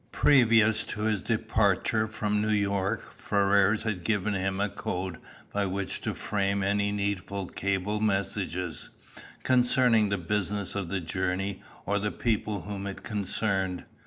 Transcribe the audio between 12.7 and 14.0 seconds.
it concerned.